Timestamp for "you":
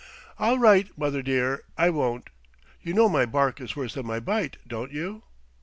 2.81-2.91, 4.91-5.21